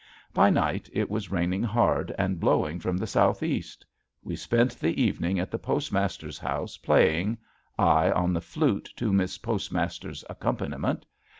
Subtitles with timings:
[0.33, 3.85] By night it was raining hard and blowing from the southeast.
[4.23, 7.37] We spent the evening at the postmaster's house, playing,
[7.77, 11.05] I, on the flute to Miss Postmaster's accompaniment.